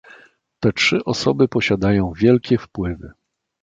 [0.59, 3.11] "Te trzy osoby posiadają wielkie wpływy."